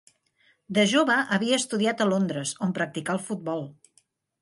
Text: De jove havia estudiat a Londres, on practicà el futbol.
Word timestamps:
De 0.77 0.85
jove 0.93 1.17
havia 1.37 1.61
estudiat 1.63 2.01
a 2.01 2.09
Londres, 2.15 2.57
on 2.69 2.77
practicà 2.81 3.19
el 3.19 3.25
futbol. 3.31 3.67